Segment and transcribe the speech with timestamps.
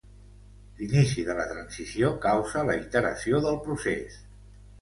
[0.77, 4.21] L’inici de la transició causa la iteració del procés.